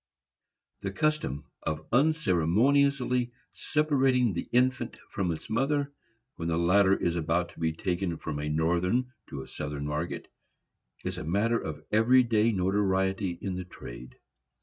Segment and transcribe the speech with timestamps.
[0.79, 5.93] The custom of unceremoniously separating the infant from its mother,
[6.37, 10.27] when the latter is about to be taken from a Northern to a Southern market,
[11.05, 14.15] is a matter of every day notoriety in the trade.